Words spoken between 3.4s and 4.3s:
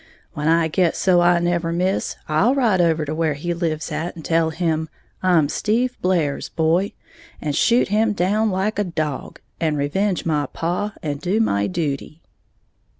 lives at and